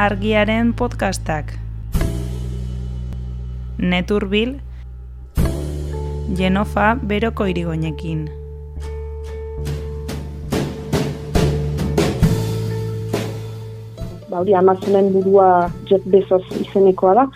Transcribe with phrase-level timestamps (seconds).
[0.00, 1.52] argiaren podcastak.
[3.76, 4.54] Neturbil,
[6.32, 8.22] Genofa beroko irigoinekin.
[14.30, 17.28] Ba, hori Amazonen burua Jeff Bezos izenekoa da.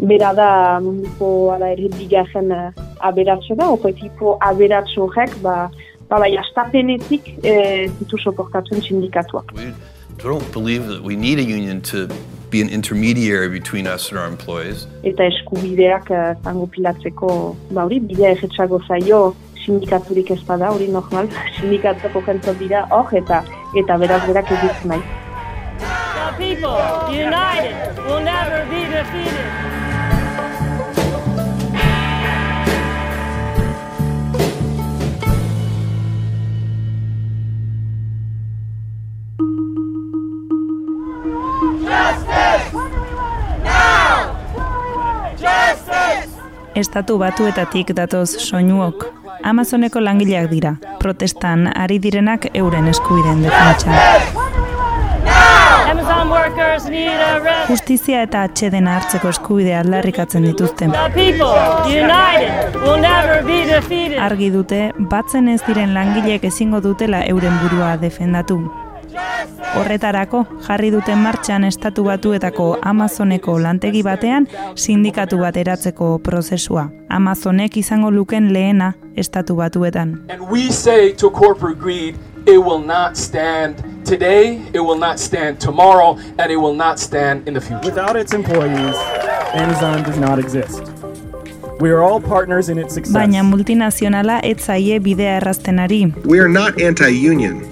[0.00, 2.72] Bera da munduko ala ere bigarren uh,
[3.04, 5.68] aberatxo da, okoetiko aberatxo horrek, ba,
[6.08, 9.52] ba, bai, astapenetik e, ditu soportatzen sindikatuak.
[9.52, 9.74] We
[10.28, 12.08] don't believe that we need a union to
[12.50, 14.86] be an intermediary between us and our employees.
[15.04, 19.34] Eta eskubideak uh, zango pilatzeko, ba, hori, bidea erretxago zaio
[19.64, 23.42] sindikaturik ez bada, hori normal, sindikatuko jentzot dira hor, eta
[23.82, 25.02] eta beraz berak egitzen nahi.
[25.80, 29.79] The people, united, will never be defeated.
[46.80, 49.02] Estatu batuetatik datoz soinuok.
[49.44, 50.70] Amazoneko langileak dira.
[51.02, 53.98] Protestan ari direnak euren eskubideen defentsa.
[57.68, 60.88] Justizia eta atxedena hartzeko eskubidea aldarrikatzen dituzte.
[60.88, 61.52] The people,
[61.84, 64.16] united, will never be defeated.
[64.30, 68.62] Argi dute, batzen ez diren langileek ezingo dutela euren burua defendatu.
[69.76, 76.88] Horretarako, jarri duten martxan estatu batuetako Amazoneko lantegi batean sindikatu bat eratzeko prozesua.
[77.08, 80.18] Amazonek izango luken lehena estatu batuetan.
[80.28, 82.16] And we say to corporate greed,
[82.46, 87.46] it will not stand today, it will not stand tomorrow, and it will not stand
[87.46, 87.84] in the future.
[87.84, 88.96] Without its employees,
[89.54, 90.82] Amazon does not exist.
[91.80, 93.14] We are all partners in its success.
[93.14, 96.12] Baina multinazionala ez zaie bidea errazten ari.
[96.24, 97.62] We are not anti-union,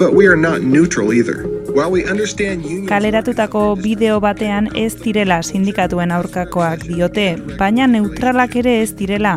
[0.00, 1.44] but we are not neutral either.
[1.76, 7.26] While we understand union Kaleratutako bideo batean ez direla sindikatuen aurkakoak diote,
[7.58, 9.34] baina neutralak ere ez direla.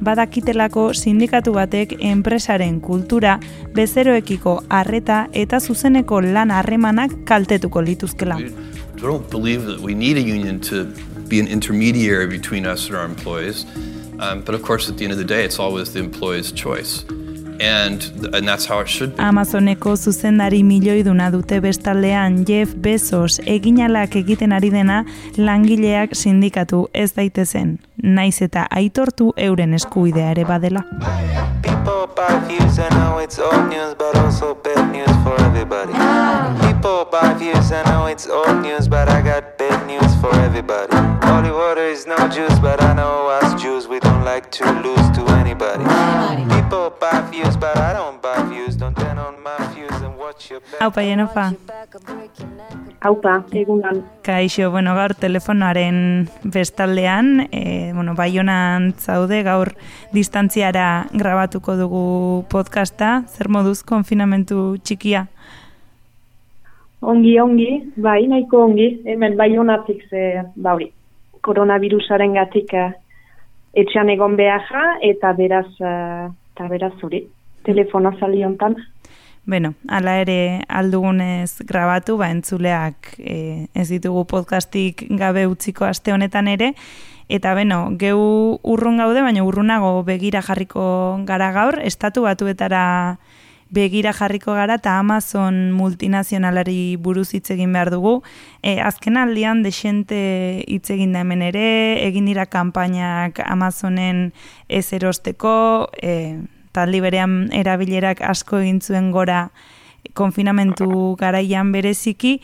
[0.00, 3.36] Badakitelako sindikatu batek enpresaren kultura,
[3.76, 8.40] bezeroekiko harreta eta zuzeneko lan harremanak kaltetuko lituzkela.
[8.40, 10.86] We don't believe that we need a union to
[11.28, 13.66] be an intermediary between us and our employees.
[14.18, 17.04] Um, but of course, at the end of the day, it's always the employee's choice.
[17.60, 18.02] And,
[18.34, 19.22] and that's how it should be.
[19.22, 25.04] Amazoneko zuzendari milioiduna dute bestaldean Jeff Bezos eginalak egiten ari dena
[25.36, 30.84] langileak sindikatu ez daitezen, naiz eta aitortu euren eskubidea ere badela.
[31.62, 35.92] People buy views and now it's old news, but also bad news for everybody.
[36.66, 40.94] People buy views and now it's old news, but I got bad news for everybody.
[41.26, 45.06] Holy water is no juice, but I know us Jews, we don't like to lose
[45.16, 45.84] to anybody.
[46.54, 48.76] People buy views, but I don't buy views.
[48.76, 50.80] Don't turn on my views and watch your back.
[50.80, 51.54] Haupa, Jenofa.
[53.00, 54.04] Haupa, egunan.
[54.22, 59.74] Kaixo, bueno, gaur telefonoaren bestaldean, e, bueno, baionan zaude, gaur
[60.12, 65.26] distantziara grabatuko dugu podcasta, zer moduz konfinamentu txikia?
[67.06, 67.70] Ongi, ongi,
[68.02, 70.88] bai, nahiko ongi, hemen bai honatik ze, ba hori,
[71.46, 72.88] koronavirusaren gatik eh,
[73.78, 77.22] etxean egon beharra, eta beraz, eh, eta beraz hori,
[77.68, 78.74] telefono zali hontan.
[79.46, 83.36] Beno, hala ere aldugunez grabatu, ba entzuleak e,
[83.78, 86.72] ez ditugu podcastik gabe utziko aste honetan ere,
[87.30, 88.18] eta beno, geu
[88.66, 90.82] urrun gaude, baina urrunago begira jarriko
[91.28, 92.82] gara gaur, estatu batuetara
[93.76, 98.16] begira jarriko gara eta Amazon multinazionalari buruz hitz egin behar dugu.
[98.62, 100.18] E, azken aldian desente
[100.64, 101.66] hitz egin da hemen ere,
[102.06, 104.30] egin dira kanpainak Amazonen
[104.68, 105.54] ez erosteko,
[106.00, 106.40] e,
[106.76, 109.48] taldi berean erabilerak asko egin zuen gora
[110.16, 112.38] konfinamentu garaian bereziki,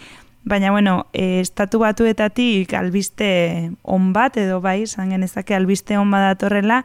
[0.45, 6.33] baina bueno, e, estatu batuetatik albiste on bat edo bai, esan genezake albiste on bat
[6.33, 6.83] datorrela,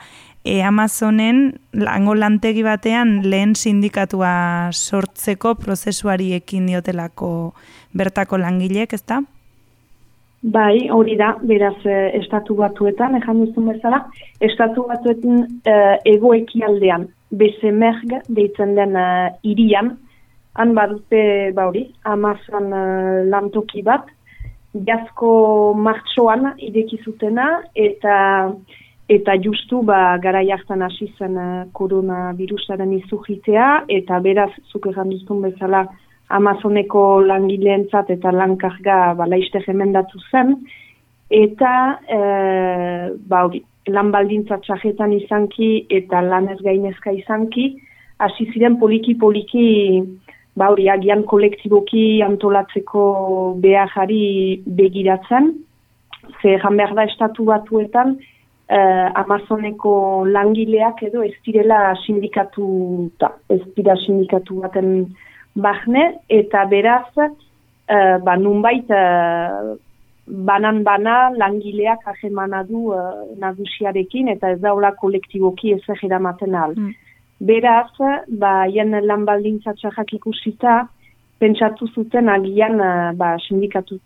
[0.48, 7.32] e, Amazonen lango lantegi batean lehen sindikatua sortzeko prozesuari ekin diotelako
[7.98, 9.22] bertako langileek, ezta?
[10.42, 14.04] Bai, hori da, beraz, eh, estatu batuetan, ejan duzun bezala,
[14.40, 17.08] estatu batuetan eh, egoekialdean,
[17.42, 19.96] bezemerg deitzen den eh, irian,
[20.58, 21.24] han badute,
[21.58, 24.08] ba hori, Amazon eh, lantoki bat,
[24.88, 28.16] jazko martxoan idekizutena, eta
[29.10, 33.70] eta justu ba, gara jartan hasi zen uh, koronavirusaren izugitea,
[34.00, 35.86] eta beraz, zuk egan duzun bezala,
[36.28, 40.58] Amazoneko langileentzat eta lankarga ba, laiste jemendatu zen,
[41.32, 41.72] eta
[42.04, 42.18] e,
[43.32, 47.70] ba, hori, lan baldintza txajetan izanki eta lan ez gainezka izanki,
[48.20, 49.68] hasi ziren poliki-poliki
[50.58, 53.04] ba hori agian kolektiboki antolatzeko
[53.64, 55.54] beharari begiratzen,
[56.42, 58.18] ze jan behar da estatu batuetan,
[58.70, 62.68] uh, Amazoneko langileak edo ez direla sindikatu
[63.20, 64.94] da, ez dira sindikatu baten
[65.56, 69.76] bahne, eta beraz, uh, ba, nunbait, uh,
[70.28, 76.76] banan bana langileak ahemana du uh, nagusiarekin, eta ez daula kolektiboki ez maten al.
[76.76, 76.94] Mm.
[77.40, 77.92] Beraz,
[78.28, 80.88] ba, jen lan baldintzatxarrak ikusita,
[81.40, 84.00] pentsatu zuten agian uh, ba, sindikatu,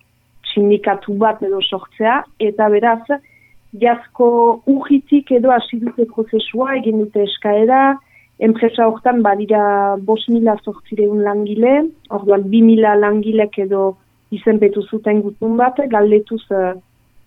[0.53, 3.07] sindikatu bat edo sortzea, eta beraz,
[3.73, 7.97] jazko ujitik edo hasi dute prozesua, egin dute eskaera,
[8.41, 11.73] enpresa hortan badira bos mila sortzireun langile,
[12.09, 13.95] orduan bi mila langilek edo
[14.31, 16.73] izenpetu zuten gutun bat, galdetuz uh,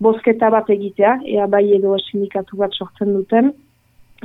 [0.02, 3.52] bosketa bat egitea, ea bai edo sindikatu bat sortzen duten,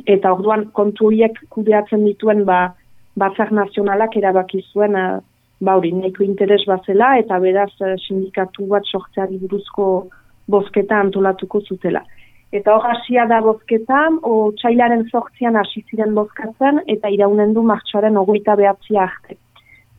[0.07, 2.74] eta orduan kontu horiek kudeatzen dituen ba,
[3.19, 5.19] batzak nazionalak erabaki zuen uh,
[5.62, 10.10] ba hori, neko interes bazela, eta beraz uh, sindikatu bat sortzeari buruzko
[10.50, 12.04] bozketa antolatuko zutela.
[12.51, 18.18] Eta hor hasia da bozketan, o txailaren sortzian hasi ziren bozkatzen, eta iraunen du martxoaren
[18.18, 19.38] ogoita behatzia arte.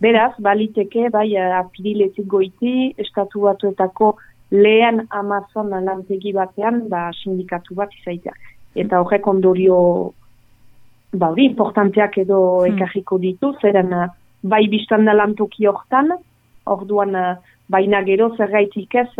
[0.02, 4.14] Beraz, baliteke, bai, apiriletik goiti, estatu batuetako
[4.50, 8.34] lehen Amazon lantegi batean, ba, sindikatu bat izaitea.
[8.82, 9.76] Eta horrek ondorio,
[11.12, 12.74] ba, hori, importanteak edo hmm.
[12.74, 13.94] ekarriko ditu, zeren,
[14.42, 16.16] bai, biztan da lantoki hortan,
[16.66, 17.14] orduan,
[17.70, 19.10] baina gero zergaitik ez,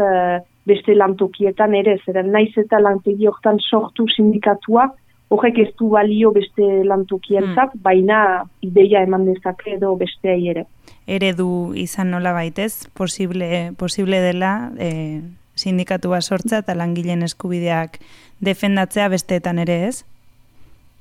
[0.71, 4.89] beste lantokietan ere, zeren naiz eta lantegi hortan sortu sindikatua,
[5.31, 7.83] horrek ez du balio beste lantokientzat, hmm.
[7.85, 8.21] baina
[8.67, 10.67] ideia eman dezake edo beste ere.
[11.07, 15.21] Eredu izan nola baitez, posible, posible dela e,
[15.55, 18.01] sindikatua sortza eta langileen eskubideak
[18.43, 20.01] defendatzea besteetan ere ez?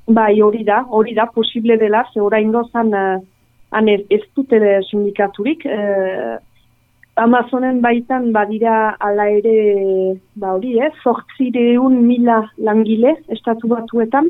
[0.09, 4.57] Bai, hori da, hori da, posible dela, ze orain gozan, uh, ez dute
[4.89, 6.37] sindikaturik, uh,
[7.19, 9.55] Amazonen baitan badira ala ere,
[10.39, 12.37] ba hori, eh, sortzireun mila
[12.67, 14.29] langile estatu batuetan,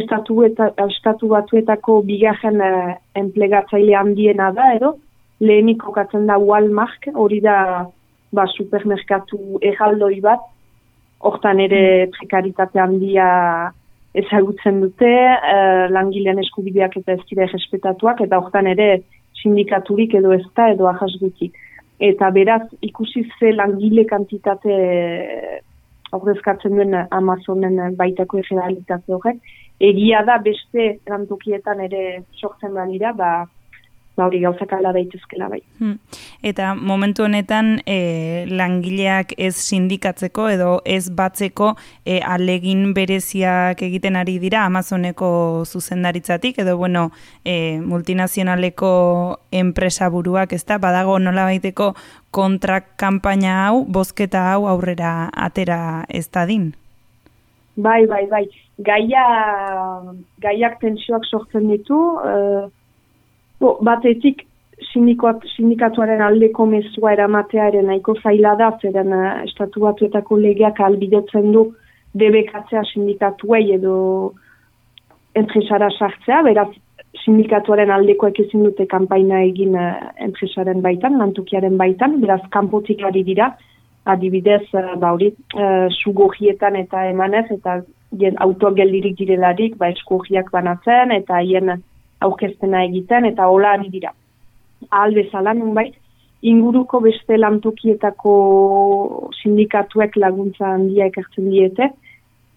[0.00, 4.96] estatu, eta, estatu batuetako bigarren uh, enplegatzaile handiena da, edo,
[5.40, 7.86] lehenik okatzen da Walmart, hori da
[8.34, 10.42] ba, supermerkatu erraldoi bat,
[11.22, 12.16] hortan ere mm.
[12.18, 13.28] prekaritate handia
[14.18, 15.14] ezagutzen dute,
[15.54, 18.90] uh, langilean eskubideak eta ez dira respetatuak, eta hortan ere
[19.38, 21.14] sindikaturik edo ez da, edo ahas
[21.98, 24.74] eta beraz ikusi ze langile kantitate
[26.12, 29.40] ordezkatzen duen Amazonen baitako egealitate horrek,
[29.80, 33.32] egia da beste erantokietan ere sortzen badira, ba,
[34.18, 35.60] ba hori gauzak ala daitezkela bai.
[35.78, 35.96] Hmm.
[36.42, 41.70] Eta momentu honetan e, langileak ez sindikatzeko edo ez batzeko
[42.04, 45.30] e, alegin bereziak egiten ari dira Amazoneko
[45.64, 47.10] zuzendaritzatik edo bueno
[47.44, 48.90] e, multinazionaleko
[49.62, 51.94] enpresa buruak ez da badago nola baiteko
[52.34, 56.72] kontrak kanpaina hau, bozketa hau aurrera atera ez da din?
[57.78, 58.44] Bai, bai, bai.
[58.82, 59.22] Gaia,
[60.42, 62.66] gaiak tensioak sortzen ditu, uh,
[63.60, 64.44] Bo, batetik
[64.92, 71.64] sindikatuaren aldeko mezua eramatea ere nahiko zaila da, zeren uh, estatu batuetako legeak albidetzen du
[72.18, 73.96] debekatzea sindikatuei edo
[75.38, 76.68] enpresara sartzea, beraz
[77.24, 79.90] sindikatuaren aldeko ezin dute kanpaina egin uh,
[80.28, 83.52] enpresaren baitan, lantukiaren baitan, beraz kanpotik ari dira,
[84.06, 85.88] adibidez, uh, bauri, uh,
[86.84, 87.80] eta emanez, eta
[88.18, 91.82] jen autogeldirik direlarik, ba, eskurriak banatzen, eta hien
[92.20, 94.12] aurkeztena egiten eta hola ari dira.
[94.90, 95.94] Ahal bezala nunbait,
[96.42, 98.34] inguruko beste lantokietako
[99.42, 101.90] sindikatuek laguntza handia ekartzen diete.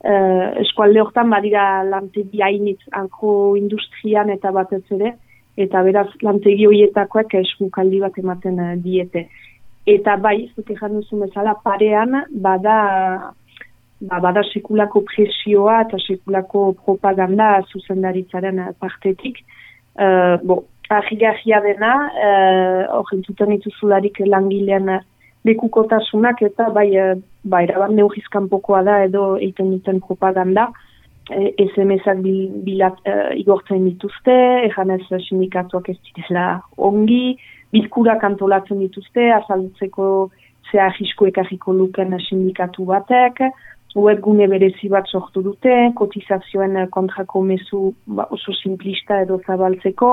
[0.01, 5.13] Uh, eskualde hortan badira lantegi hainitz anko industrian eta batez ere,
[5.62, 9.27] eta beraz lantegi horietakoek eskukaldi bat ematen uh, diete.
[9.86, 13.34] Eta bai, zute januzun bezala, parean bada
[14.01, 19.41] ba, bada sekulako presioa eta sekulako propaganda zuzendaritzaren partetik.
[19.96, 21.93] Uh, bo, ahigarria dena,
[22.27, 24.89] uh, hor entzuten ituzularik langilean
[25.48, 30.72] lekukotasunak eta bai, uh, bai, erabat neugizkan pokoa da edo eiten duten propaganda.
[31.31, 32.24] E, SMS-ak
[32.65, 34.34] bilat uh, igortzen dituzte,
[34.65, 37.38] egan ez sindikatuak ez direla ongi,
[37.72, 40.31] bilkurak antolatzen dituzte, azaldutzeko
[40.72, 40.89] zea
[41.27, 43.39] ekarriko luken sindikatu batek,
[43.95, 50.12] webgune berezi bat sortu dute, kotizazioen kontrako mezu ba, oso simplista edo zabaltzeko,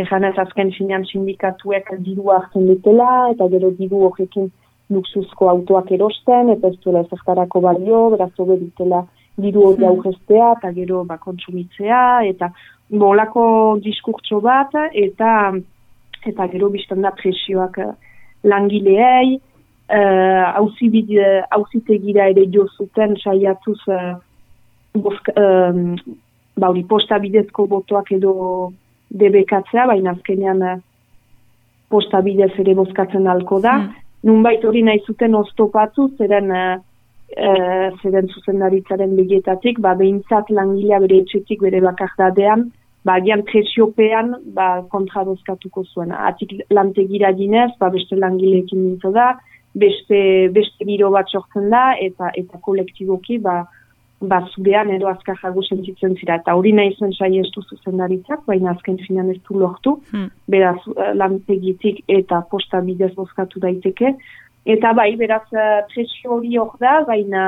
[0.00, 4.50] ezan ez azken sinan sindikatuek diru hartzen dutela, eta gero diru horrekin
[4.92, 9.04] luxuzko autoak erosten, eta ez duela ezertarako balio, beraz hobe dutela
[9.40, 9.90] diru hori hmm.
[9.90, 12.50] aurreztea, eta gero ba, kontsumitzea, eta
[12.90, 13.46] bolako
[13.82, 15.54] diskurtso bat, eta
[16.24, 17.90] eta gero biztan da presioak uh,
[18.44, 19.38] langileei,
[19.88, 24.16] hauzitegira uh, ere jo zuten saiatuz uh,
[25.36, 25.96] um,
[26.56, 28.72] bauri posta bidezko botoak edo
[29.10, 30.78] debekatzea, baina azkenean uh,
[31.90, 33.78] posta bidez ere bozkatzen alko da.
[33.78, 33.92] Mm.
[34.24, 36.78] Nunbait hori nahi zuten oztopatu, zeren, uh,
[37.36, 42.70] uh, zeren zuzendaritzaren begietatik, ba, behintzat langilea bere etxetik bere bakardadean,
[43.04, 46.14] ba, gian presiopean ba, kontra bozkatuko zuen.
[46.16, 49.34] Atik lantegira dinez, ba, beste langileekin nintzo da,
[49.74, 53.64] beste, beste biro bat sortzen da, eta eta kolektiboki, ba,
[54.22, 56.38] ba zubean edo azkar jago sentitzen zira.
[56.40, 60.30] Eta hori nahi zen sai ez duzu zendaritzak, baina azken finan ez du lortu, hmm.
[60.48, 64.14] beraz eh, lantegitik eta posta bidez bozkatu daiteke.
[64.64, 67.44] Eta bai, beraz eh, presio hori hor da, baina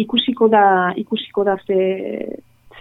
[0.00, 0.64] ikusiko da,
[0.96, 1.80] ikusiko da ze,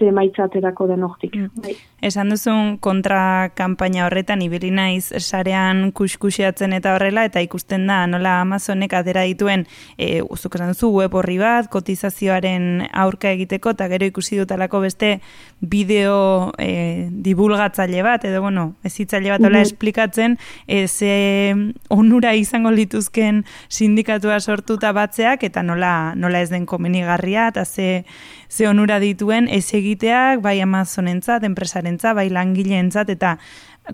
[0.03, 1.35] ze maitzaterako den hortik.
[1.35, 1.49] Mm.
[1.63, 1.75] Bai.
[2.03, 8.39] Esan duzun kontra kanpaina horretan, ibili naiz sarean kuskusiatzen eta horrela, eta ikusten da, nola
[8.41, 9.63] Amazonek atera dituen,
[9.95, 15.13] e, uzuk esan duzu, web horri bat, kotizazioaren aurka egiteko, eta gero ikusi dutalako beste
[15.61, 20.33] bideo e, divulgatzaile bat, edo bueno, ezitzaile bat hola mm esplikatzen,
[20.67, 21.53] e, ze
[21.93, 28.03] onura izango lituzken sindikatua sortuta batzeak, eta nola, nola ez den komenigarria, eta ze,
[28.51, 33.37] ze onura dituen, ez egiteak, bai Amazonentzat, enpresarentzat, bai langileentzat eta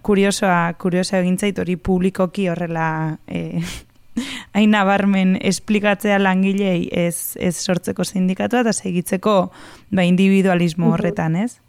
[0.01, 3.61] kuriosoa, kuriosoa egintzait hori publikoki horrela eh,
[4.55, 9.51] hain nabarmen esplikatzea langilei ez, ez sortzeko sindikatua eta segitzeko
[9.91, 11.59] ba, individualismo horretan, ez?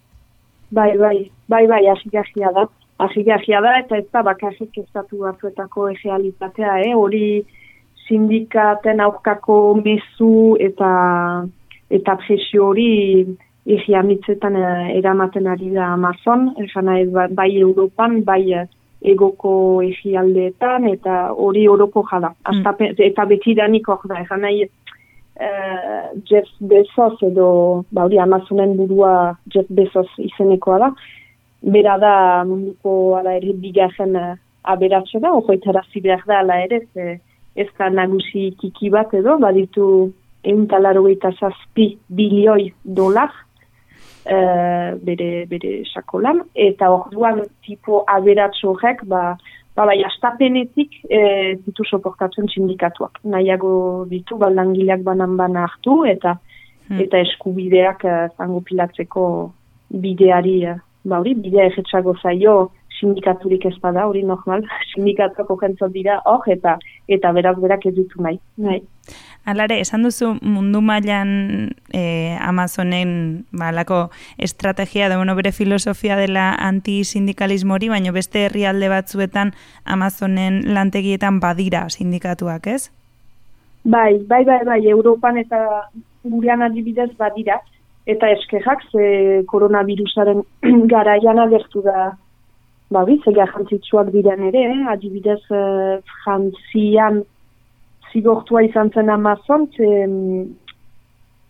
[0.70, 2.68] Bai, bai, bai, bai, asigajia da.
[3.00, 6.92] Asigajia da eta ez da bakarrik estatu batzuetako egealitatea, eh?
[6.94, 7.40] hori
[8.06, 10.90] sindikaten aurkako mezu eta
[11.90, 12.90] eta presio hori
[13.67, 18.67] igiamitzetan uh, eramaten ari da Amazon, esan ba, bai Europan, bai uh,
[19.00, 22.35] egoko egialdeetan, eta hori Oroko jada.
[22.49, 22.95] Mm.
[22.99, 29.37] eta beti danik hor da, esan nahi uh, Jeff Bezos edo, ba hori Amazonen burua
[29.52, 30.93] Jeff Bezos izenekoa da,
[31.62, 36.85] bera da munduko ala ere bigarren uh, aberatxe da, okoetara zibeak da ala ere,
[37.57, 40.12] ez da nagusi kiki bat edo, baditu
[40.45, 41.05] egun talaro
[41.38, 43.31] zazpi bilioi dolar,
[44.26, 49.36] uh, bere, bere sakolan, eta orduan tipo aberatxo horrek, ba,
[49.76, 51.20] ba, bai, astapenetik e,
[51.64, 53.20] ditu soportatzen sindikatuak.
[53.24, 56.36] Nahiago ditu, ba, langileak banan bana hartu, eta
[56.88, 57.00] hmm.
[57.06, 59.24] eta eskubideak uh, zango pilatzeko
[59.90, 60.58] bideari,
[61.04, 62.70] ba, hori, bidea egetxago zaio,
[63.00, 64.64] sindikaturik ez bada, hori normal,
[64.95, 66.78] sindikatuak okentzot dira, hor, eta
[67.09, 68.38] eta berak berak ez ditu nahi.
[68.57, 68.83] nahi.
[69.49, 71.30] Alare, esan duzu mundu mailan
[71.97, 79.54] e, Amazonen balako estrategia da bueno, bere filosofia dela antisindikalismo hori, baina beste herrialde batzuetan
[79.85, 82.90] Amazonen lantegietan badira sindikatuak, ez?
[83.83, 85.88] Bai, bai, bai, bai, Europan eta
[86.23, 87.57] gurean adibidez badira,
[88.07, 90.42] eta eskerrak ze koronavirusaren
[90.92, 92.11] garaian agertu da
[92.90, 94.87] ba, ze garrantzitsuak diren ere, eh?
[94.92, 97.23] adibidez uh, frantzian
[98.12, 100.56] zigortua izan zen Amazon, ze um,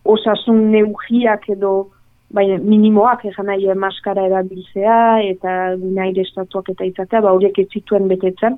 [0.05, 1.89] osasun neugiak edo
[2.33, 7.67] bai, minimoak egan nahi eh, maskara erabiltzea eta nahi estatuak eta izatea, ba, horiek ez
[7.73, 8.57] zituen betetzen,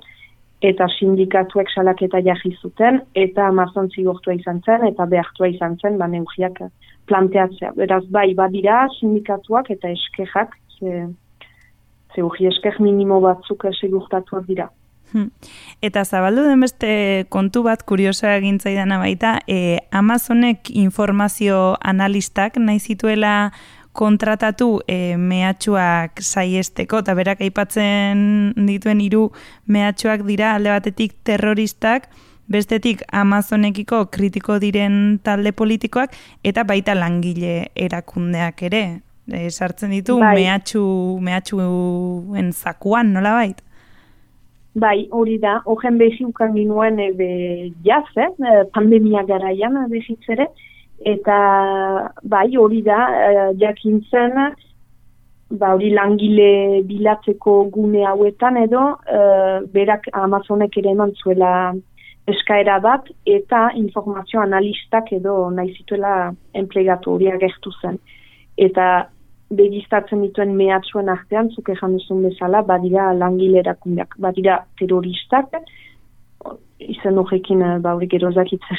[0.63, 6.07] eta sindikatuek salaketa jarri zuten, eta Amazon zigortua izan zen, eta behartua izan zen, ba,
[6.07, 6.61] neugiak
[7.11, 7.73] planteatzea.
[7.75, 11.07] Beraz, bai, badira sindikatuak eta eskerrak, ze,
[12.15, 14.69] ze esker minimo batzuk segurtatuak dira.
[15.13, 15.29] Hmm.
[15.85, 23.51] Eta zabaldu den beste kontu bat, kuriosa egintzaidana baita, e, Amazonek informazio analistak nahi zituela
[23.93, 29.27] kontratatu e, mehatxuak saiesteko, eta berak aipatzen dituen hiru
[29.69, 32.09] mehatxuak dira alde batetik terroristak,
[32.49, 38.85] bestetik Amazonekiko kritiko diren talde politikoak, eta baita langile erakundeak ere
[39.27, 40.35] e, sartzen ditu bai.
[40.41, 40.83] mehatxu,
[41.21, 43.61] mehatxuen zakuan, nola bait?
[44.73, 47.29] Bai, hori da, horren behi ukan ginuen ebe
[47.85, 48.29] jaz, eh?
[48.49, 50.47] eh pandemia garaian behitzere,
[51.05, 51.37] eta
[52.23, 54.33] bai, hori da, eh, jakintzen,
[55.51, 61.73] ba, hori langile bilatzeko gune hauetan edo, eh, berak Amazonek ere eman zuela
[62.25, 67.99] eskaera bat, eta informazio analistak edo nahi zituela enplegatu hori agertu zen.
[68.57, 69.09] Eta
[69.57, 75.53] begistatzen dituen mehatzuen artean, zuke duzun bezala, badira langile erakundeak, badira terroristak,
[76.79, 78.31] izen horrekin eh, baurik gero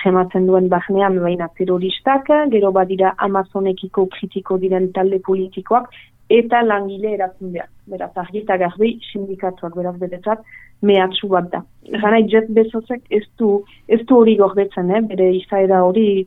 [0.04, 5.88] ematen duen bahnean baina terroristak, gero badira Amazonekiko kritiko diren talde politikoak,
[6.30, 7.70] eta langile erakundeak.
[7.86, 10.44] Beraz, argi eta garbi sindikatuak, beraz, beretzat,
[10.82, 11.62] mehatxu bat da.
[11.90, 15.02] Gana, Jeff Bezosek ez du, ez du hori gordetzen, eh?
[15.10, 16.26] bere izaera hori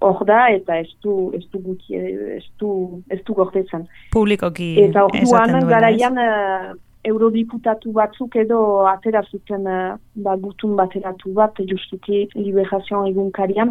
[0.00, 1.94] hor da, eta ez du, ez du, guti,
[2.38, 3.86] ez du, ez du gordetzen.
[4.12, 6.72] Publikoki Eta orduan garaian eh,
[7.08, 13.70] eurodiputatu batzuk edo atera zuten eh, ba, gutun bateratu bat justuki liberazioan egunkarian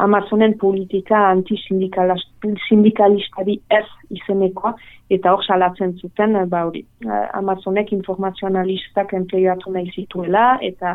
[0.00, 4.72] Amazonen politika antisindikalistari ez izenekoa
[5.12, 6.82] eta hor salatzen zuten eh, ba hori
[7.38, 10.88] Amazonek informazionalistak enplegatu nahi zituela eta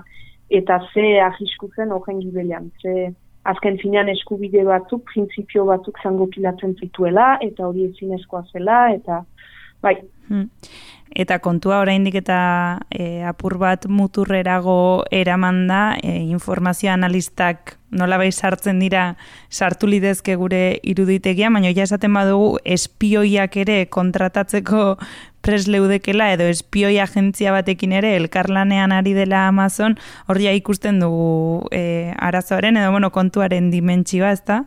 [0.49, 3.13] eta ze ahiskutzen horren gibelian ze
[3.51, 9.23] azken finean eskubide batzuk, printzipio batzuk zango pilatzen zituela, eta hori ezinezkoa zela, eta
[9.81, 10.49] bai, Hmm.
[11.15, 12.39] Eta kontua oraindik eta
[12.91, 19.15] e, apur bat muturrerago eraman da, e, informazio analistak nolabait sartzen dira
[19.49, 24.97] sartu lidezke gure iruditegia, baina ja esaten badugu espioiak ere kontratatzeko
[25.41, 29.95] presleudekela edo espioi agentzia batekin ere elkarlanean ari dela Amazon,
[30.27, 34.65] hor ja ikusten dugu e, arazoaren edo bueno, kontuaren dimentsioa, ezta?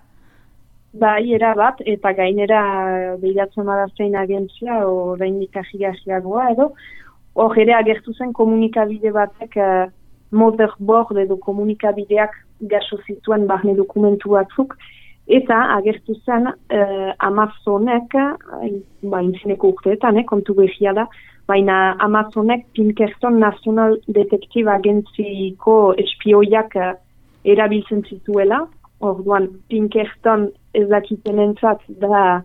[0.92, 2.60] bai, era bat, eta gainera
[3.20, 6.70] behiratzen bada zein agentzia, orain ikajiagiagoa, edo,
[7.38, 9.90] hor ere agertu zen komunikabide batek uh,
[10.30, 14.76] motherboard edo komunikabideak gaso zituen barne dokumentu batzuk,
[15.30, 21.06] eta agertu zen uh, Amazonek, eh, ba, intzineko urteetan, eh, kontu behia da,
[21.48, 26.92] baina Amazonek Pinkerton National Detective Agentziko espioiak uh,
[27.44, 28.64] erabiltzen zituela,
[29.00, 31.54] orduan Pinkerton ez dakiten
[32.02, 32.42] da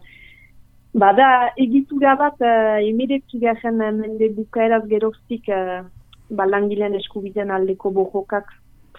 [0.94, 1.30] bada
[1.60, 5.84] egitura bat uh, emiretzi garen mende bukaeraz geroztik uh,
[6.30, 8.54] ba, langileen eskubiden aldeko bojokak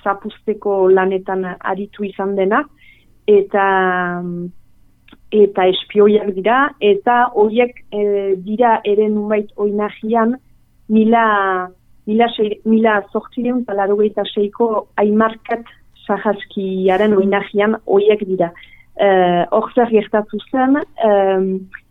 [0.05, 2.65] zapusteko lanetan aritu izan dena
[3.27, 3.67] eta
[5.33, 10.37] eta espioiak dira eta horiek e, dira ere nunbait oinagian
[10.89, 11.27] mila
[12.07, 15.67] mila, sei, mila zortzireun eta larogeita seiko aimarkat
[16.07, 18.53] sahaskiaren oinagian horiek dira.
[19.53, 21.49] Hor zer gertatu zen, um,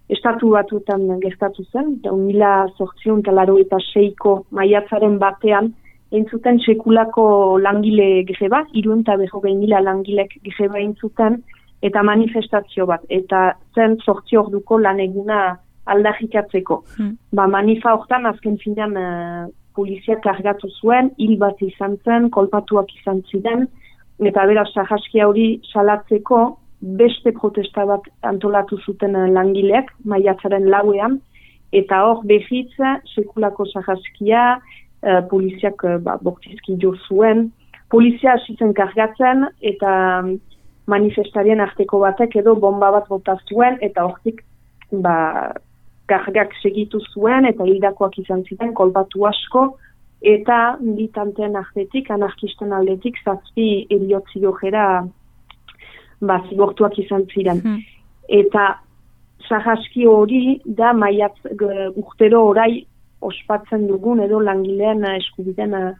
[0.09, 5.73] estatu batutan gertatu zen, da mila zortzireun eta larogeita seiko maiatzaren batean,
[6.11, 11.41] entzuten sekulako langile greba, irun eta behogei mila langilek greba entzuten,
[11.85, 15.57] eta manifestazio bat, eta zen sortzi orduko lan eguna
[15.91, 16.81] aldarrikatzeko.
[16.97, 17.15] Hmm.
[17.35, 23.21] Ba, manifa hortan azken finean uh, polizia kargatu zuen, hil bat izan zen, kolpatuak izan
[23.29, 23.67] ziren,
[24.23, 26.41] eta beraz sahaskia hori salatzeko
[26.99, 31.19] beste protesta bat antolatu zuten uh, langileak, maiatzaren lauean,
[31.75, 34.55] eta hor behitza sekulako sahaskia,
[35.05, 37.51] uh, poliziak uh, ba, bortizki jo zuen,
[37.89, 40.35] polizia hasi zen kargatzen, eta um,
[40.91, 44.43] manifestarien arteko batek edo bomba bat bota zuen eta hortik
[44.91, 45.53] ba,
[46.09, 49.65] kargak segitu zuen eta hildakoak izan ziren kolbatu asko
[50.25, 54.85] eta militanteen artetik, anarkisten aldetik zazpi eriotzi jojera
[56.21, 57.61] ba, zigortuak izan ziren.
[57.61, 57.81] Hmm.
[58.29, 58.79] Eta
[59.45, 62.85] sahaski hori da maiatz g- urtero orai
[63.29, 65.93] ospatzen dugun edo langileen eh, eskubiden eh,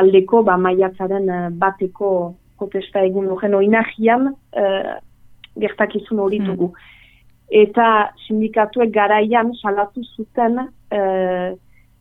[0.00, 2.10] aldeko ba, maiatzaren eh, bateko
[2.58, 4.94] protesta egun horren oinagian uh,
[5.60, 6.46] gertakizun hori Hmm.
[6.46, 6.70] dugu.
[7.52, 11.50] Eta sindikatuek garaian salatu zuten uh,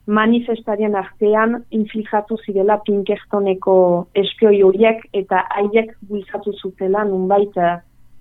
[0.07, 3.75] manifestarien artean infiltratu zirela Pinkertoneko
[4.15, 7.53] espioi horiek eta haiek bultzatu zutela nunbait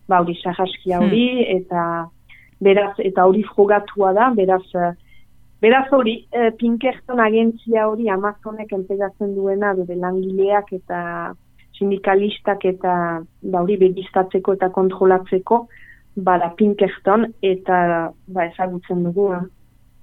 [0.08, 2.08] ba hori sahaskia hori eta
[2.60, 4.64] beraz eta hori frogatua da beraz
[5.64, 10.98] Beraz hori, eh, Pinkerton agentzia hori Amazonek enpegatzen duena bere langileak eta
[11.78, 12.94] sindikalistak eta
[13.42, 15.62] ba hori begistatzeko eta kontrolatzeko
[16.26, 17.78] bada Pinkerton eta
[18.28, 19.44] ba ezagutzen dugu eh,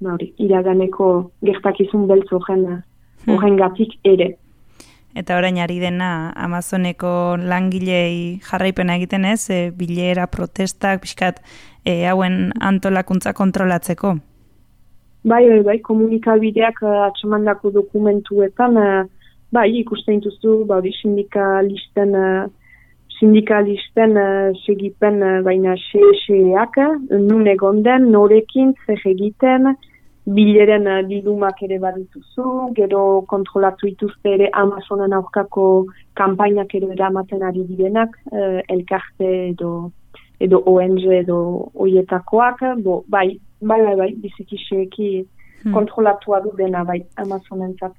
[0.01, 1.11] ba hori iraganeko
[1.45, 2.81] gertakizun beltz horren
[3.25, 3.35] Hmm.
[3.35, 4.35] horrengatik ere.
[5.13, 11.41] Eta orain ari dena Amazoneko langilei jarraipena egiten ez, e, bilera, protestak, pixkat,
[11.83, 14.15] e, hauen antolakuntza kontrolatzeko.
[15.23, 19.03] Bai, bai, bai, komunikabideak uh, atxamandako dokumentuetan, uh,
[19.53, 22.47] bai, ikusten dituzu, ba, hori sindikalisten, uh,
[23.19, 24.17] sindikalisten
[24.63, 26.79] segipen baina xe-xeak,
[27.11, 29.75] nun egon den, norekin, zer egiten,
[30.25, 32.47] bileren bilumak ere badituzu,
[32.81, 35.67] gero kontrolatu dituzte ere Amazonen aurkako
[36.17, 38.17] kanpainak ere eramaten ari direnak,
[38.73, 39.91] elkarte edo
[40.41, 41.37] edo ONG edo
[41.77, 45.27] oietakoak, bo, bai, bai, bai, bai, biziki xeeki
[45.63, 45.73] Hmm.
[45.75, 47.91] kontrolatua du dena, bai, Amazonentzat.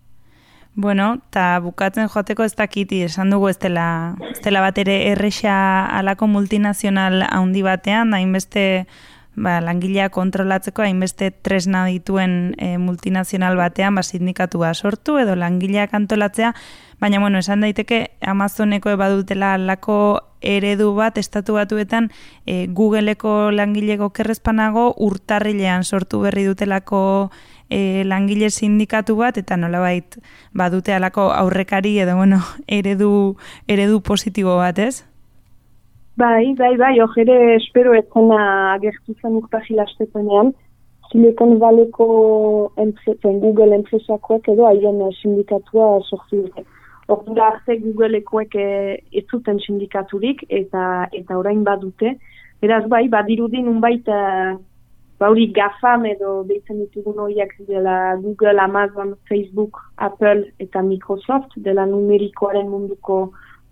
[0.75, 5.87] Bueno, eta bukatzen joateko ez dakiti, esan dugu ez dela, ez dela bat ere erresa
[5.99, 8.87] alako multinazional handi batean, hainbeste
[9.37, 16.53] ba, langilea kontrolatzeko hainbeste tresna dituen e, multinazional batean ba, sindikatua sortu edo langileak antolatzea,
[17.01, 22.11] baina bueno, esan daiteke Amazoneko badutela lako eredu bat estatu batuetan
[22.47, 27.31] e, Googleeko langileko kerrezpanago urtarrilean sortu berri dutelako
[27.71, 30.19] e, langile sindikatu bat eta nolabait
[30.53, 33.37] badute alako aurrekari edo bueno, eredu,
[33.69, 35.05] eredu positibo bat, ez?
[36.15, 38.39] Bai, bai, bai, hor ere espero etzena
[38.75, 40.51] agertu zen urtahil astepenean,
[41.09, 42.07] Silicon Valleyko
[42.85, 46.67] enpresen, Google enpresakoek edo haien sindikatua sortu dute.
[47.09, 52.15] Ordura arte Googleekoek eh, ez zuten sindikaturik eta eta orain badute.
[52.61, 54.53] Beraz bai, badirudi nunbait uh,
[55.19, 62.69] bauri GAFAM edo deitzen ditugun horiak dela Google, Amazon, Facebook, Apple eta Microsoft dela numerikoaren
[62.69, 63.23] munduko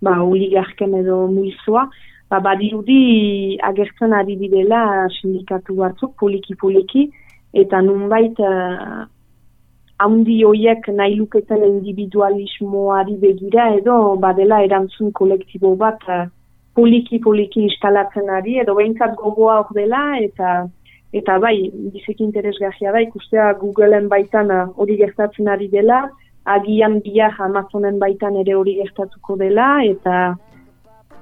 [0.01, 1.87] ba, oligarken edo muizua
[2.31, 7.09] ba, badirudi agertzen ari direla sindikatu batzuk, poliki-poliki,
[7.63, 9.03] eta nunbait uh,
[9.99, 16.23] handi hoiek nahi luketen individualismoari begira edo badela erantzun kolektibo bat uh,
[16.79, 20.61] poliki-poliki instalatzen ari, edo behintzat gogoa hor dela, eta
[21.11, 21.57] eta bai,
[21.91, 24.47] bizek interesgahia da, ikustea Googleen baitan
[24.79, 26.05] hori gertatzen ari dela,
[26.47, 30.21] agian biak Amazonen baitan ere hori gertatuko dela, eta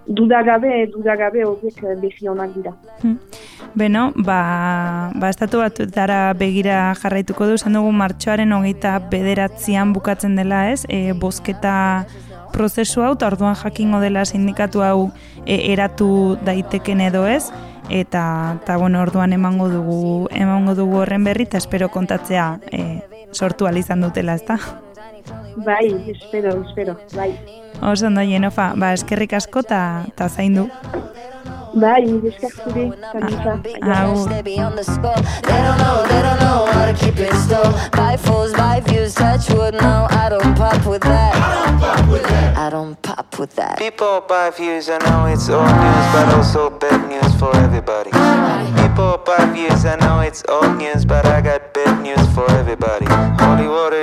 [0.10, 2.74] dudagabe, dudagabe horiek eh, bezi honak dira.
[3.04, 3.18] Hmm.
[3.78, 10.36] Beno, ba, ba estatu bat dara begira jarraituko du, esan dugu martxoaren hogeita bederatzean bukatzen
[10.40, 11.76] dela ez, e, bosketa
[12.54, 15.12] prozesu hau, orduan jakingo dela sindikatu hau
[15.46, 17.46] e, eratu daiteken edo ez,
[17.90, 23.70] eta, eta bueno, orduan emango dugu, emango dugu horren berri, eta espero kontatzea e, sortu
[23.70, 24.58] alizan dutela, ezta?
[25.66, 27.40] Bai, espero, espero, bai.
[27.82, 30.70] Oso ondo jenofa, ba, eskerrik asko ta, ta zaindu.
[31.74, 33.60] Bai, esker zuri, Agur.
[34.44, 34.56] They
[35.62, 37.72] don't know, they don't know how to keep it still.
[37.92, 39.76] Buy fools, buy views, touch wood.
[39.76, 41.36] No, I don't pop with that.
[41.36, 42.58] I don't pop with that.
[42.58, 43.78] I don't pop with that.
[43.78, 48.12] People buy views, I know it's old news, but also bad news for everybody.
[48.82, 51.74] People buy views, I know it's old news, but I got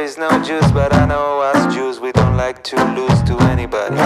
[0.06, 3.96] is no juice, but I know us Jews, we don't like to lose to anybody.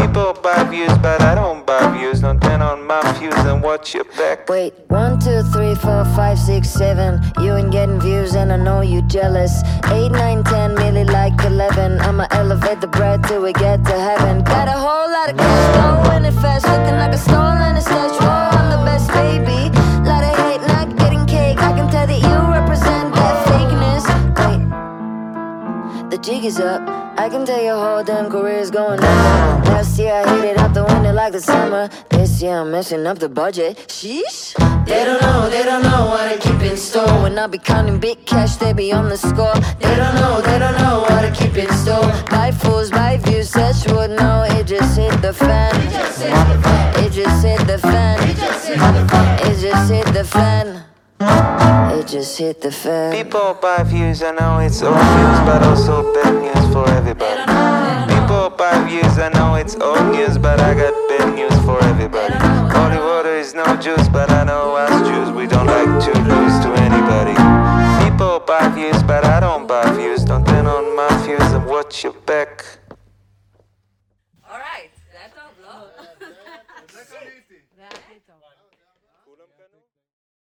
[0.00, 2.22] People buy views, but I don't buy views.
[2.22, 4.48] Don't turn on my views and watch your back.
[4.48, 7.22] Wait, one, two, three, four, five, six, seven.
[7.40, 9.62] You ain't getting views, and I know you jealous.
[9.96, 12.00] Eight, nine, ten, nearly like eleven.
[12.00, 14.42] I'ma elevate the bread till we get to heaven.
[14.42, 17.82] Got a whole lot of cash, going it fast, looking like a stolen a
[26.38, 26.88] Is up.
[27.18, 29.64] I can tell your whole damn career's going on.
[29.64, 31.90] Last year I hit it out the window like the summer.
[32.10, 33.76] This year I'm messing up the budget.
[33.88, 34.54] Sheesh.
[34.86, 37.22] They don't know, they don't know what I keep in store.
[37.22, 39.52] When I be counting big cash, they be on the score.
[39.80, 42.06] They don't know, they don't know what I keep in store.
[42.30, 44.46] Buy fools, buy views, such would know.
[44.48, 45.74] It just hit the fan.
[45.74, 47.04] It just hit the fan.
[47.04, 48.18] It just hit the fan.
[49.50, 50.87] It just hit the fan.
[51.20, 53.12] It just hit the fan.
[53.12, 57.42] People buy views, I know it's old news, but also bad news for everybody.
[58.14, 62.34] People buy views, I know it's old news, but I got bad news for everybody.
[62.72, 66.56] Holy water is no juice, but I know us Jews, we don't like to lose
[66.64, 67.34] to anybody.
[68.04, 70.24] People buy views, but I don't buy views.
[70.24, 72.64] Don't turn on my views and watch your back.